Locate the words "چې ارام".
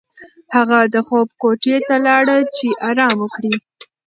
2.55-3.13